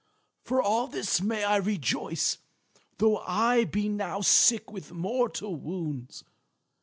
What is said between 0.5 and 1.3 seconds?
all this